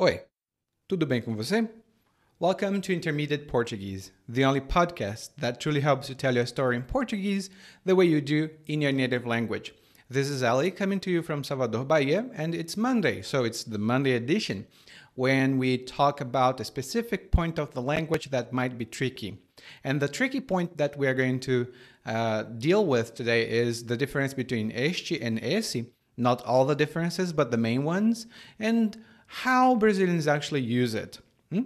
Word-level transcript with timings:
Oi, 0.00 0.22
tudo 0.88 1.06
bem 1.06 1.22
com 1.22 1.36
você? 1.36 1.68
Welcome 2.40 2.80
to 2.80 2.92
Intermediate 2.92 3.46
Portuguese, 3.46 4.10
the 4.28 4.44
only 4.44 4.60
podcast 4.60 5.30
that 5.38 5.60
truly 5.60 5.82
helps 5.82 6.08
you 6.08 6.16
tell 6.16 6.34
your 6.34 6.46
story 6.46 6.74
in 6.74 6.82
Portuguese 6.82 7.48
the 7.84 7.94
way 7.94 8.04
you 8.04 8.20
do 8.20 8.50
in 8.66 8.82
your 8.82 8.90
native 8.90 9.24
language. 9.24 9.72
This 10.10 10.28
is 10.28 10.42
Ali 10.42 10.72
coming 10.72 10.98
to 10.98 11.12
you 11.12 11.22
from 11.22 11.44
Salvador, 11.44 11.84
Bahia, 11.84 12.28
and 12.34 12.56
it's 12.56 12.76
Monday, 12.76 13.22
so 13.22 13.44
it's 13.44 13.62
the 13.62 13.78
Monday 13.78 14.14
edition 14.14 14.66
when 15.14 15.58
we 15.58 15.78
talk 15.78 16.20
about 16.20 16.58
a 16.58 16.64
specific 16.64 17.30
point 17.30 17.60
of 17.60 17.72
the 17.72 17.80
language 17.80 18.30
that 18.30 18.52
might 18.52 18.76
be 18.76 18.84
tricky. 18.84 19.38
And 19.84 20.02
the 20.02 20.08
tricky 20.08 20.40
point 20.40 20.76
that 20.76 20.98
we 20.98 21.06
are 21.06 21.14
going 21.14 21.38
to 21.38 21.68
uh, 22.04 22.42
deal 22.42 22.84
with 22.84 23.14
today 23.14 23.48
is 23.48 23.84
the 23.84 23.96
difference 23.96 24.34
between 24.34 24.72
este 24.72 25.12
and 25.12 25.38
esse, 25.38 25.86
not 26.16 26.42
all 26.42 26.64
the 26.64 26.74
differences, 26.74 27.32
but 27.32 27.52
the 27.52 27.56
main 27.56 27.84
ones, 27.84 28.26
and 28.58 28.98
how 29.26 29.74
Brazilians 29.74 30.26
actually 30.26 30.62
use 30.62 30.94
it. 30.94 31.18
Hmm? 31.50 31.62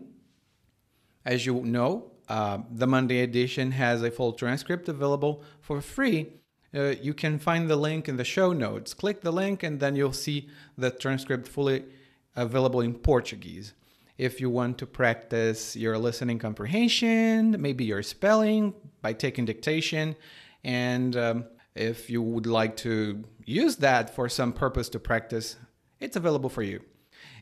As 1.24 1.44
you 1.46 1.62
know, 1.64 2.12
uh, 2.28 2.58
the 2.70 2.86
Monday 2.86 3.20
edition 3.20 3.72
has 3.72 4.02
a 4.02 4.10
full 4.10 4.32
transcript 4.32 4.88
available 4.88 5.42
for 5.60 5.80
free. 5.80 6.32
Uh, 6.74 6.94
you 7.00 7.14
can 7.14 7.38
find 7.38 7.68
the 7.68 7.76
link 7.76 8.08
in 8.08 8.16
the 8.16 8.24
show 8.24 8.52
notes. 8.52 8.92
Click 8.92 9.22
the 9.22 9.32
link, 9.32 9.62
and 9.62 9.80
then 9.80 9.96
you'll 9.96 10.12
see 10.12 10.48
the 10.76 10.90
transcript 10.90 11.48
fully 11.48 11.84
available 12.36 12.80
in 12.80 12.94
Portuguese. 12.94 13.72
If 14.18 14.40
you 14.40 14.50
want 14.50 14.78
to 14.78 14.86
practice 14.86 15.76
your 15.76 15.96
listening 15.96 16.38
comprehension, 16.38 17.56
maybe 17.58 17.84
your 17.84 18.02
spelling 18.02 18.74
by 19.00 19.12
taking 19.12 19.44
dictation, 19.44 20.16
and 20.64 21.16
um, 21.16 21.44
if 21.74 22.10
you 22.10 22.20
would 22.20 22.46
like 22.46 22.76
to 22.78 23.24
use 23.44 23.76
that 23.76 24.14
for 24.14 24.28
some 24.28 24.52
purpose 24.52 24.88
to 24.90 24.98
practice, 24.98 25.56
it's 26.00 26.16
available 26.16 26.50
for 26.50 26.62
you. 26.62 26.80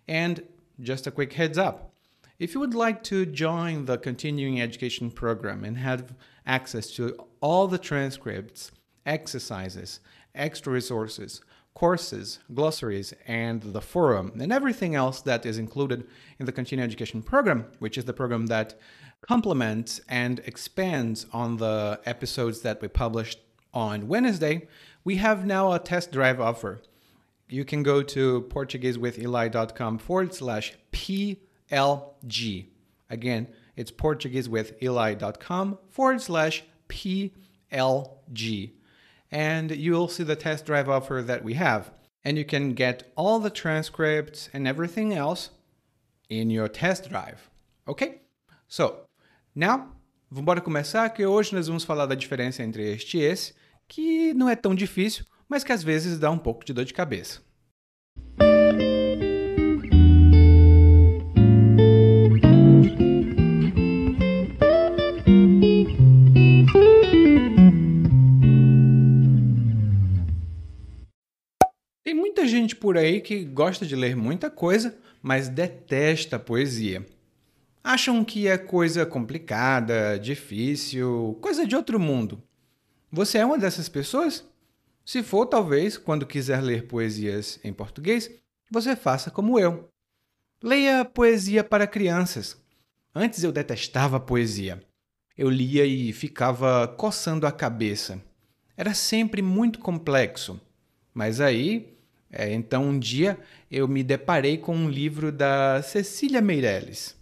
And 0.09 0.42
just 0.80 1.06
a 1.06 1.10
quick 1.10 1.33
heads 1.33 1.59
up 1.59 1.92
if 2.38 2.52
you 2.52 2.60
would 2.60 2.74
like 2.74 3.02
to 3.02 3.24
join 3.24 3.87
the 3.87 3.97
continuing 3.97 4.61
education 4.61 5.11
program 5.11 5.64
and 5.64 5.78
have 5.78 6.14
access 6.47 6.91
to 6.92 7.17
all 7.41 7.67
the 7.67 7.78
transcripts, 7.78 8.70
exercises, 9.06 10.00
extra 10.34 10.72
resources, 10.72 11.41
courses, 11.72 12.41
glossaries, 12.53 13.14
and 13.27 13.62
the 13.62 13.80
forum, 13.80 14.33
and 14.39 14.53
everything 14.53 14.95
else 14.95 15.22
that 15.22 15.47
is 15.47 15.58
included 15.58 16.06
in 16.39 16.47
the 16.47 16.52
continuing 16.52 16.86
education 16.86 17.23
program, 17.23 17.67
which 17.78 17.97
is 17.97 18.05
the 18.05 18.12
program 18.12 18.47
that 18.47 18.78
complements 19.27 20.00
and 20.08 20.41
expands 20.41 21.27
on 21.33 21.56
the 21.56 21.98
episodes 22.05 22.61
that 22.61 22.83
we 22.83 22.89
published 22.89 23.39
on 23.73 24.08
Wednesday, 24.08 24.69
we 25.05 25.17
have 25.17 25.47
now 25.47 25.73
a 25.73 25.78
test 25.78 26.12
drive 26.12 26.41
offer 26.41 26.80
you 27.48 27.64
can 27.64 27.83
go 27.83 28.02
to 28.02 28.42
PortugueseWithEli.com 28.48 29.98
forward 29.98 30.34
slash 30.34 30.75
PLG. 30.92 32.66
Again, 33.08 33.48
it's 33.77 33.91
PortugueseWithEli.com 33.91 35.78
forward 35.89 36.20
slash 36.20 36.64
PLG. 36.89 38.72
And 39.30 39.70
you'll 39.70 40.08
see 40.08 40.22
the 40.24 40.36
test 40.36 40.67
drive 40.67 40.89
offer 40.89 41.22
that 41.22 41.44
we 41.44 41.55
have. 41.55 41.91
And 42.24 42.36
you 42.36 42.44
can 42.44 42.74
get 42.74 43.12
all 43.17 43.39
the 43.39 43.50
transcripts 43.50 44.48
and 44.52 44.67
everything 44.67 45.14
else 45.14 45.50
in 46.28 46.50
your 46.50 46.69
test 46.69 47.08
drive. 47.08 47.48
Ok? 47.86 48.22
So, 48.67 49.06
now, 49.55 49.92
vamos 50.30 50.61
começar 50.61 51.08
que 51.11 51.24
hoje 51.24 51.55
nós 51.55 51.69
vamos 51.69 51.84
falar 51.84 52.06
da 52.06 52.17
diferença 52.17 52.64
entre 52.64 52.92
este 52.92 53.19
e 53.19 53.22
esse, 53.22 53.55
que 53.86 54.34
não 54.34 54.48
é 54.48 54.56
tão 54.56 54.74
difícil, 54.74 55.24
mas 55.48 55.62
que 55.64 55.72
às 55.72 55.83
vezes 55.83 56.19
dá 56.19 56.30
um 56.30 56.39
pouco 56.39 56.64
de 56.64 56.72
dor 56.72 56.84
de 56.84 56.94
cabeça. 56.94 57.41
Tem 72.02 72.14
muita 72.14 72.46
gente 72.46 72.77
por 72.77 72.96
aí 72.96 73.20
que 73.20 73.45
gosta 73.45 73.84
de 73.84 73.96
ler 73.96 74.17
muita 74.17 74.48
coisa, 74.48 74.96
mas 75.23 75.48
detesta 75.48 76.39
poesia. 76.39 77.05
Acham 77.83 78.24
que 78.24 78.48
é 78.48 78.58
coisa 78.58 79.07
complicada, 79.07 80.18
difícil, 80.18 81.39
coisa 81.40 81.67
de 81.67 81.77
outro 81.77 82.01
mundo. 82.01 82.42
Você 83.13 83.39
é 83.39 83.45
uma 83.46 83.58
dessas 83.58 83.89
pessoas? 83.89 84.45
Se 85.06 85.22
for, 85.22 85.46
talvez, 85.46 85.96
quando 85.96 86.27
quiser 86.27 86.61
ler 86.61 86.89
poesias 86.89 87.61
em 87.62 87.72
português, 87.72 88.28
você 88.68 88.96
faça 88.96 89.30
como 89.30 89.56
eu. 89.56 89.89
Leia 90.61 91.05
poesia 91.05 91.62
para 91.62 91.86
crianças. 91.86 92.61
Antes 93.14 93.45
eu 93.45 93.52
detestava 93.52 94.18
poesia. 94.18 94.83
Eu 95.39 95.48
lia 95.48 95.86
e 95.86 96.12
ficava 96.12 96.89
coçando 96.89 97.46
a 97.46 97.52
cabeça. 97.52 98.20
Era 98.77 98.95
sempre 98.95 99.40
muito 99.42 99.78
complexo. 99.78 100.61
Mas 101.14 101.40
aí, 101.40 101.96
é, 102.28 102.52
então 102.52 102.89
um 102.89 102.98
dia 102.98 103.39
eu 103.70 103.86
me 103.86 104.02
deparei 104.02 104.58
com 104.58 104.74
um 104.74 104.90
livro 104.90 105.30
da 105.30 105.83
Cecília 105.83 106.42
Meirelles. 106.42 107.14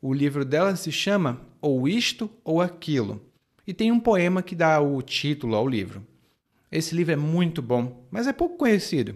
O 0.00 0.14
livro 0.14 0.46
dela 0.46 0.74
se 0.76 0.90
chama 0.90 1.42
Ou 1.60 1.86
Isto 1.86 2.30
ou 2.42 2.62
Aquilo 2.62 3.20
e 3.66 3.74
tem 3.74 3.92
um 3.92 4.00
poema 4.00 4.42
que 4.42 4.54
dá 4.54 4.80
o 4.80 5.02
título 5.02 5.54
ao 5.54 5.68
livro. 5.68 6.06
Esse 6.72 6.94
livro 6.94 7.12
é 7.12 7.16
muito 7.16 7.60
bom, 7.60 8.08
mas 8.10 8.26
é 8.26 8.32
pouco 8.32 8.56
conhecido. 8.56 9.14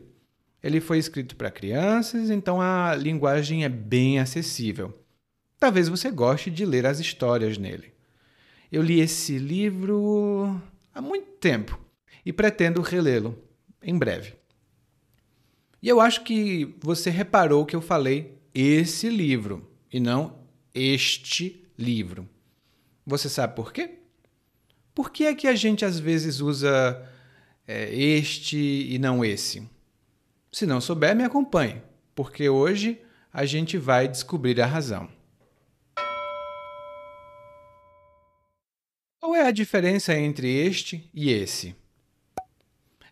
Ele 0.63 0.79
foi 0.79 0.99
escrito 0.99 1.35
para 1.37 1.51
crianças, 1.51 2.29
então 2.29 2.61
a 2.61 2.95
linguagem 2.95 3.65
é 3.65 3.69
bem 3.69 4.19
acessível. 4.19 5.03
Talvez 5.59 5.89
você 5.89 6.11
goste 6.11 6.51
de 6.51 6.67
ler 6.67 6.85
as 6.85 7.01
histórias 7.01 7.57
nele. 7.57 7.95
Eu 8.71 8.83
li 8.83 9.01
esse 9.01 9.39
livro 9.39 10.61
há 10.93 11.01
muito 11.01 11.39
tempo 11.39 11.81
e 12.27 12.33
pretendo 12.33 12.83
relê-lo 12.83 13.43
em 13.83 13.97
breve. 13.97 14.35
E 15.81 15.89
eu 15.89 15.99
acho 15.99 16.25
que 16.25 16.77
você 16.81 17.09
reparou 17.09 17.65
que 17.65 17.75
eu 17.75 17.81
falei 17.81 18.39
esse 18.53 19.09
livro 19.09 19.71
e 19.91 19.99
não 19.99 20.41
este 20.75 21.65
livro. 21.79 22.29
Você 23.07 23.31
sabe 23.31 23.57
por 23.57 23.73
quê? 23.73 24.01
Por 24.95 25.11
que 25.11 25.25
é 25.25 25.35
que 25.35 25.47
a 25.47 25.55
gente 25.55 25.85
às 25.85 25.99
vezes 25.99 26.41
usa 26.41 27.16
é, 27.67 27.93
este 27.95 28.57
e 28.57 28.99
não 28.99 29.25
esse? 29.25 29.69
Se 30.53 30.65
não 30.67 30.81
souber, 30.81 31.15
me 31.17 31.25
acompanhe, 31.25 31.83
porque 32.15 32.49
hoje 32.49 33.01
a 33.33 33.45
gente 33.45 33.77
vai 33.77 34.09
descobrir 34.09 34.61
a 34.61 34.67
razão. 34.67 35.09
Qual 39.21 39.35
é 39.35 39.43
a 39.43 39.51
diferença 39.51 40.17
entre 40.17 40.49
este 40.49 41.11
e 41.13 41.31
esse? 41.31 41.75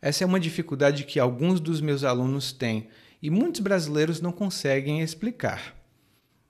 Essa 0.00 0.22
é 0.22 0.26
uma 0.26 0.38
dificuldade 0.38 1.04
que 1.04 1.18
alguns 1.18 1.58
dos 1.60 1.80
meus 1.80 2.04
alunos 2.04 2.52
têm 2.52 2.88
e 3.20 3.30
muitos 3.30 3.60
brasileiros 3.60 4.20
não 4.20 4.30
conseguem 4.30 5.00
explicar. 5.00 5.74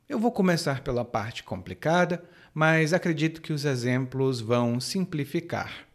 Eu 0.08 0.18
vou 0.18 0.30
começar 0.30 0.82
pela 0.82 1.04
parte 1.04 1.42
complicada, 1.42 2.22
mas 2.52 2.92
acredito 2.92 3.40
que 3.40 3.52
os 3.52 3.64
exemplos 3.64 4.40
vão 4.40 4.78
simplificar. 4.78 5.86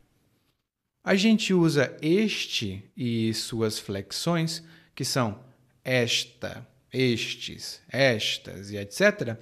A 1.10 1.16
gente 1.16 1.56
usa 1.56 1.98
este 2.04 2.84
e 2.96 3.34
suas 3.34 3.80
flexões, 3.80 4.64
que 4.94 5.04
são 5.04 5.40
esta, 5.84 6.68
estes, 6.94 7.82
estas 7.90 8.70
e 8.70 8.78
etc., 8.78 9.36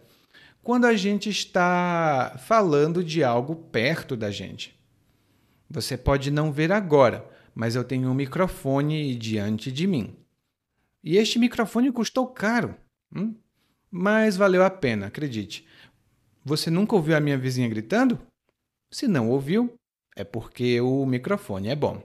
quando 0.63 0.85
a 0.85 0.95
gente 0.95 1.29
está 1.29 2.37
falando 2.39 3.03
de 3.03 3.21
algo 3.21 3.53
perto 3.53 4.15
da 4.15 4.31
gente. 4.31 4.79
Você 5.69 5.97
pode 5.97 6.31
não 6.31 6.53
ver 6.53 6.71
agora, 6.71 7.29
mas 7.53 7.75
eu 7.75 7.83
tenho 7.83 8.09
um 8.09 8.13
microfone 8.13 9.13
diante 9.13 9.69
de 9.69 9.85
mim. 9.85 10.15
E 11.03 11.17
este 11.17 11.37
microfone 11.37 11.91
custou 11.91 12.27
caro, 12.27 12.77
hum? 13.13 13.35
mas 13.91 14.37
valeu 14.37 14.63
a 14.63 14.69
pena, 14.69 15.07
acredite. 15.07 15.67
Você 16.45 16.71
nunca 16.71 16.95
ouviu 16.95 17.17
a 17.17 17.19
minha 17.19 17.37
vizinha 17.37 17.67
gritando? 17.67 18.17
Se 18.89 19.05
não 19.05 19.29
ouviu, 19.29 19.76
é 20.17 20.23
porque 20.23 20.81
o 20.81 21.05
microfone 21.05 21.69
é 21.69 21.75
bom. 21.75 22.01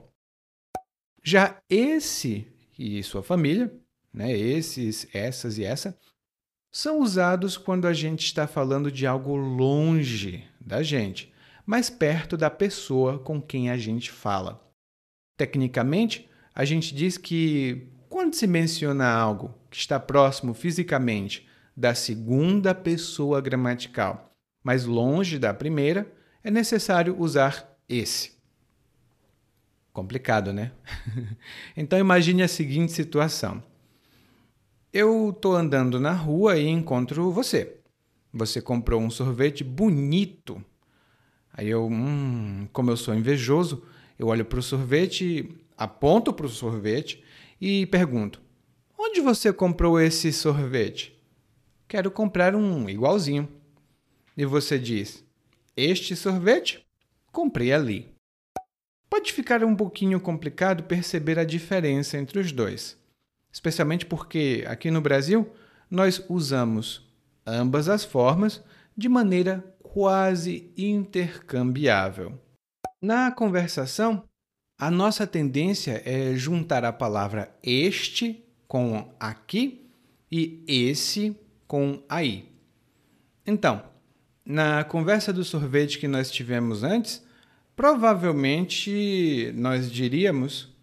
Já 1.23 1.57
esse 1.69 2.47
e 2.77 3.01
sua 3.01 3.23
família, 3.23 3.73
né, 4.13 4.31
esses, 4.31 5.07
essas 5.13 5.57
e 5.57 5.63
essa, 5.63 5.97
são 6.71 6.99
usados 6.99 7.57
quando 7.57 7.87
a 7.87 7.93
gente 7.93 8.25
está 8.25 8.47
falando 8.47 8.91
de 8.91 9.07
algo 9.07 9.35
longe 9.35 10.47
da 10.61 10.83
gente, 10.83 11.33
mas 11.65 11.89
perto 11.89 12.37
da 12.37 12.49
pessoa 12.49 13.19
com 13.19 13.41
quem 13.41 13.69
a 13.69 13.77
gente 13.77 14.11
fala. 14.11 14.61
Tecnicamente, 15.37 16.29
a 16.53 16.65
gente 16.65 16.93
diz 16.93 17.17
que 17.17 17.89
quando 18.09 18.35
se 18.35 18.45
menciona 18.45 19.07
algo 19.07 19.55
que 19.71 19.77
está 19.77 19.99
próximo 19.99 20.53
fisicamente 20.53 21.47
da 21.75 21.95
segunda 21.95 22.75
pessoa 22.75 23.41
gramatical, 23.41 24.31
mas 24.63 24.85
longe 24.85 25.39
da 25.39 25.53
primeira, 25.53 26.11
é 26.43 26.51
necessário 26.51 27.15
usar 27.19 27.72
esse. 27.87 28.33
Complicado, 29.91 30.51
né? 30.51 30.71
então 31.77 31.99
imagine 31.99 32.43
a 32.43 32.47
seguinte 32.47 32.91
situação. 32.91 33.63
Eu 34.91 35.29
estou 35.29 35.55
andando 35.55 35.99
na 35.99 36.13
rua 36.13 36.57
e 36.57 36.67
encontro 36.67 37.31
você. 37.31 37.77
Você 38.33 38.61
comprou 38.61 39.01
um 39.01 39.09
sorvete 39.09 39.63
bonito. 39.63 40.63
Aí 41.53 41.69
eu, 41.69 41.87
hum, 41.87 42.67
como 42.73 42.89
eu 42.89 42.97
sou 42.97 43.13
invejoso, 43.13 43.83
eu 44.17 44.27
olho 44.27 44.45
para 44.45 44.59
o 44.59 44.63
sorvete, 44.63 45.55
aponto 45.77 46.33
para 46.33 46.47
o 46.47 46.49
sorvete 46.49 47.23
e 47.61 47.85
pergunto: 47.85 48.41
Onde 48.97 49.21
você 49.21 49.53
comprou 49.53 49.99
esse 49.99 50.33
sorvete? 50.33 51.19
Quero 51.87 52.09
comprar 52.09 52.55
um 52.55 52.89
igualzinho. 52.89 53.47
E 54.35 54.45
você 54.45 54.79
diz: 54.79 55.23
Este 55.77 56.15
sorvete? 56.15 56.83
Comprei 57.33 57.73
ali. 57.73 58.13
Pode 59.09 59.33
ficar 59.33 59.61
um 59.61 59.75
pouquinho 59.75 60.21
complicado 60.21 60.83
perceber 60.83 61.37
a 61.37 61.43
diferença 61.43 62.17
entre 62.17 62.39
os 62.39 62.53
dois 62.53 63.03
especialmente 63.53 64.07
porque 64.07 64.65
aqui 64.67 64.89
no 64.89 64.99
Brasil 64.99 65.47
nós 65.89 66.25
usamos 66.27 67.07
ambas 67.45 67.87
as 67.87 68.03
formas 68.03 68.63
de 68.97 69.07
maneira 69.07 69.63
quase 69.83 70.73
intercambiável. 70.75 72.39
Na 72.99 73.31
conversação, 73.31 74.23
a 74.79 74.89
nossa 74.89 75.27
tendência 75.27 76.01
é 76.03 76.33
juntar 76.35 76.83
a 76.83 76.91
palavra 76.91 77.55
este 77.61 78.43
com 78.67 79.13
aqui 79.19 79.87
e 80.31 80.63
esse 80.67 81.37
com 81.67 82.01
aí. 82.09 82.49
Então, 83.45 83.83
na 84.45 84.83
conversa 84.83 85.31
do 85.31 85.43
sorvete 85.43 85.99
que 85.99 86.07
nós 86.07 86.29
tivemos 86.29 86.83
antes, 86.83 87.23
provavelmente 87.75 89.51
nós 89.55 89.91
diríamos: 89.91 90.75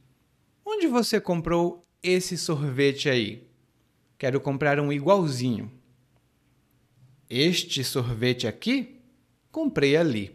Onde 0.64 0.86
você 0.86 1.20
comprou 1.20 1.86
esse 2.02 2.36
sorvete 2.38 3.08
aí. 3.08 3.48
Quero 4.18 4.40
comprar 4.40 4.78
um 4.80 4.92
igualzinho. 4.92 5.70
Este 7.28 7.84
sorvete 7.84 8.46
aqui, 8.46 9.00
comprei 9.50 9.96
ali. 9.96 10.34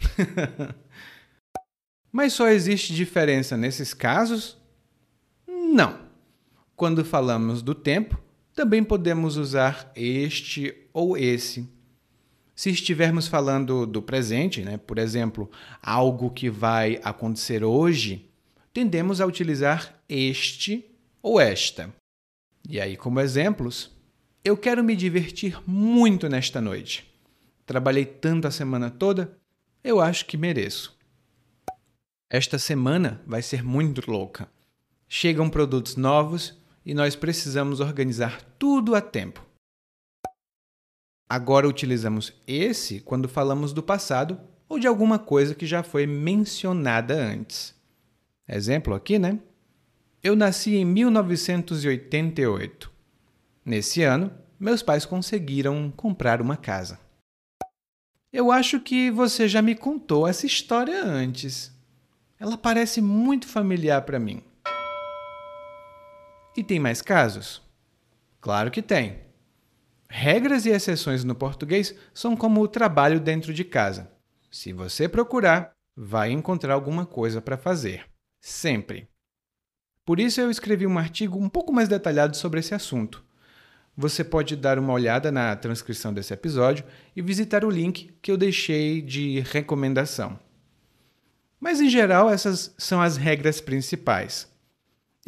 Mas 2.12 2.32
só 2.32 2.48
existe 2.48 2.94
diferença 2.94 3.56
nesses 3.56 3.94
casos? 3.94 4.56
Não. 5.46 6.08
Quando 6.74 7.04
falamos 7.04 7.62
do 7.62 7.74
tempo, 7.74 8.20
também 8.54 8.82
podemos 8.82 9.36
usar 9.36 9.92
este 9.94 10.74
ou 10.92 11.16
esse. 11.16 11.68
Se 12.60 12.68
estivermos 12.68 13.26
falando 13.26 13.86
do 13.86 14.02
presente, 14.02 14.60
né, 14.60 14.76
por 14.76 14.98
exemplo, 14.98 15.50
algo 15.82 16.28
que 16.28 16.50
vai 16.50 17.00
acontecer 17.02 17.64
hoje, 17.64 18.28
tendemos 18.70 19.18
a 19.18 19.24
utilizar 19.24 19.98
este 20.06 20.84
ou 21.22 21.40
esta. 21.40 21.90
E 22.68 22.78
aí, 22.78 22.98
como 22.98 23.18
exemplos, 23.18 23.90
eu 24.44 24.58
quero 24.58 24.84
me 24.84 24.94
divertir 24.94 25.58
muito 25.66 26.28
nesta 26.28 26.60
noite. 26.60 27.10
Trabalhei 27.64 28.04
tanto 28.04 28.46
a 28.46 28.50
semana 28.50 28.90
toda, 28.90 29.34
eu 29.82 29.98
acho 29.98 30.26
que 30.26 30.36
mereço. 30.36 30.94
Esta 32.28 32.58
semana 32.58 33.22
vai 33.26 33.40
ser 33.40 33.64
muito 33.64 34.02
louca. 34.06 34.46
Chegam 35.08 35.48
produtos 35.48 35.96
novos 35.96 36.58
e 36.84 36.92
nós 36.92 37.16
precisamos 37.16 37.80
organizar 37.80 38.42
tudo 38.58 38.94
a 38.94 39.00
tempo. 39.00 39.49
Agora 41.30 41.66
utilizamos 41.68 42.32
esse 42.44 42.98
quando 42.98 43.28
falamos 43.28 43.72
do 43.72 43.84
passado 43.84 44.40
ou 44.68 44.80
de 44.80 44.88
alguma 44.88 45.16
coisa 45.16 45.54
que 45.54 45.64
já 45.64 45.80
foi 45.80 46.04
mencionada 46.04 47.14
antes. 47.14 47.72
Exemplo 48.48 48.94
aqui, 48.94 49.16
né? 49.16 49.38
Eu 50.20 50.34
nasci 50.34 50.74
em 50.74 50.84
1988. 50.84 52.90
Nesse 53.64 54.02
ano, 54.02 54.32
meus 54.58 54.82
pais 54.82 55.06
conseguiram 55.06 55.92
comprar 55.96 56.42
uma 56.42 56.56
casa. 56.56 56.98
Eu 58.32 58.50
acho 58.50 58.80
que 58.80 59.08
você 59.08 59.46
já 59.46 59.62
me 59.62 59.76
contou 59.76 60.26
essa 60.26 60.46
história 60.46 61.04
antes. 61.04 61.72
Ela 62.40 62.58
parece 62.58 63.00
muito 63.00 63.46
familiar 63.46 64.02
para 64.02 64.18
mim. 64.18 64.42
E 66.56 66.64
tem 66.64 66.80
mais 66.80 67.00
casos? 67.00 67.62
Claro 68.40 68.72
que 68.72 68.82
tem. 68.82 69.29
Regras 70.12 70.66
e 70.66 70.70
exceções 70.70 71.22
no 71.22 71.36
português 71.36 71.94
são 72.12 72.36
como 72.36 72.60
o 72.60 72.66
trabalho 72.66 73.20
dentro 73.20 73.54
de 73.54 73.62
casa. 73.64 74.10
Se 74.50 74.72
você 74.72 75.08
procurar, 75.08 75.70
vai 75.96 76.32
encontrar 76.32 76.74
alguma 76.74 77.06
coisa 77.06 77.40
para 77.40 77.56
fazer. 77.56 78.04
Sempre. 78.40 79.08
Por 80.04 80.18
isso 80.18 80.40
eu 80.40 80.50
escrevi 80.50 80.84
um 80.84 80.98
artigo 80.98 81.38
um 81.38 81.48
pouco 81.48 81.72
mais 81.72 81.88
detalhado 81.88 82.36
sobre 82.36 82.58
esse 82.58 82.74
assunto. 82.74 83.24
Você 83.96 84.24
pode 84.24 84.56
dar 84.56 84.80
uma 84.80 84.92
olhada 84.92 85.30
na 85.30 85.54
transcrição 85.54 86.12
desse 86.12 86.34
episódio 86.34 86.84
e 87.14 87.22
visitar 87.22 87.64
o 87.64 87.70
link 87.70 88.12
que 88.20 88.32
eu 88.32 88.36
deixei 88.36 89.00
de 89.00 89.38
recomendação. 89.38 90.36
Mas 91.60 91.80
em 91.80 91.88
geral, 91.88 92.28
essas 92.28 92.74
são 92.76 93.00
as 93.00 93.16
regras 93.16 93.60
principais. 93.60 94.49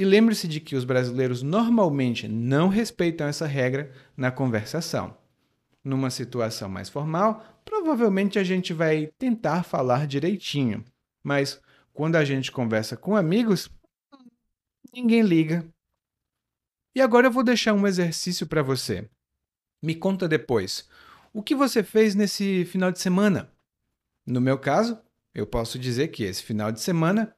E 0.03 0.05
lembre-se 0.05 0.49
de 0.49 0.59
que 0.59 0.75
os 0.75 0.85
brasileiros 0.85 1.45
normalmente 1.45 2.27
não 2.27 2.67
respeitam 2.67 3.29
essa 3.29 3.47
regra 3.47 3.93
na 4.17 4.33
conversação. 4.33 5.17
Numa 5.85 6.11
situação 6.11 6.69
mais 6.69 6.89
formal, 6.89 7.63
provavelmente 7.65 8.37
a 8.37 8.43
gente 8.43 8.73
vai 8.73 9.13
tentar 9.17 9.63
falar 9.63 10.09
direitinho, 10.09 10.85
mas 11.23 11.61
quando 11.93 12.17
a 12.17 12.25
gente 12.25 12.51
conversa 12.51 12.97
com 12.97 13.15
amigos, 13.15 13.71
ninguém 14.93 15.23
liga. 15.23 15.65
E 16.97 17.01
agora 17.01 17.29
eu 17.29 17.33
vou 17.33 17.45
deixar 17.45 17.73
um 17.73 17.87
exercício 17.87 18.45
para 18.45 18.61
você. 18.61 19.09
Me 19.81 19.95
conta 19.95 20.27
depois. 20.27 20.89
O 21.33 21.45
que 21.45 21.55
você 21.55 21.85
fez 21.85 22.17
nesse 22.17 22.65
final 22.65 22.91
de 22.91 22.99
semana? 22.99 23.53
No 24.27 24.41
meu 24.41 24.59
caso, 24.59 24.99
eu 25.33 25.47
posso 25.47 25.79
dizer 25.79 26.09
que 26.09 26.25
esse 26.25 26.43
final 26.43 26.73
de 26.73 26.81
semana 26.81 27.33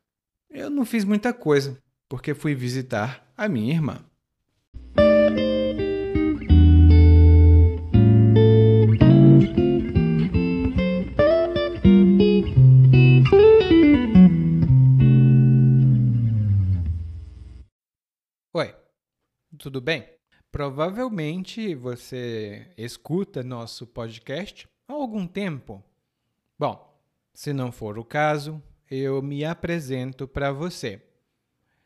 eu 0.48 0.70
não 0.70 0.86
fiz 0.86 1.04
muita 1.04 1.30
coisa, 1.30 1.83
porque 2.14 2.32
fui 2.32 2.54
visitar 2.54 3.28
a 3.36 3.48
minha 3.48 3.74
irmã. 3.74 3.98
tudo 19.58 19.80
bem? 19.80 20.06
Provavelmente 20.52 21.74
você 21.74 22.68
escuta 22.76 23.42
nosso 23.42 23.86
podcast 23.86 24.68
há 24.86 24.92
algum 24.92 25.26
tempo. 25.26 25.82
Bom, 26.56 26.96
se 27.32 27.52
não 27.52 27.72
for 27.72 27.98
o 27.98 28.04
caso, 28.04 28.62
eu 28.90 29.22
me 29.22 29.44
apresento 29.44 30.28
para 30.28 30.52
você. 30.52 31.02